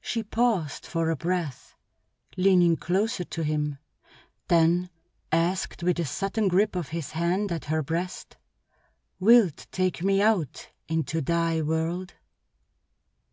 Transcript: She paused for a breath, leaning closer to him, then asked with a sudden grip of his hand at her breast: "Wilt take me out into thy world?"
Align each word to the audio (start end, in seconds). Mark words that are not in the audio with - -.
She 0.00 0.24
paused 0.24 0.84
for 0.84 1.08
a 1.08 1.14
breath, 1.14 1.76
leaning 2.36 2.76
closer 2.76 3.22
to 3.22 3.44
him, 3.44 3.78
then 4.48 4.90
asked 5.30 5.84
with 5.84 6.00
a 6.00 6.04
sudden 6.04 6.48
grip 6.48 6.74
of 6.74 6.88
his 6.88 7.12
hand 7.12 7.52
at 7.52 7.66
her 7.66 7.80
breast: 7.80 8.38
"Wilt 9.20 9.68
take 9.70 10.02
me 10.02 10.20
out 10.20 10.70
into 10.88 11.20
thy 11.20 11.62
world?" 11.62 12.14